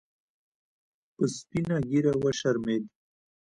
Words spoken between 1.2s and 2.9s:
سپینه ګیره وشرمید